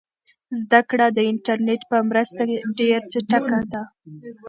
زده 0.59 0.79
کړه 0.89 1.07
د 1.11 1.19
انټرنیټ 1.31 1.81
په 1.91 1.97
مرسته 2.09 2.41
ډېره 2.77 2.99
چټکه 3.11 3.59
ده. 3.71 3.81